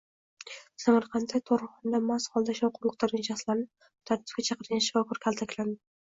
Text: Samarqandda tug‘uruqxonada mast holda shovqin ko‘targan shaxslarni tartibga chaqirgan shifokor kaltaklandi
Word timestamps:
Samarqandda 0.83 1.41
tug‘uruqxonada 1.49 1.99
mast 2.05 2.31
holda 2.39 2.57
shovqin 2.61 2.91
ko‘targan 2.95 3.27
shaxslarni 3.29 3.67
tartibga 4.13 4.47
chaqirgan 4.51 4.85
shifokor 4.89 5.25
kaltaklandi 5.29 5.81